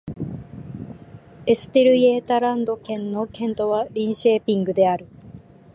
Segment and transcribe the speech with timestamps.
[1.45, 5.05] エステルイェータランド県の県都はリンシェーピングである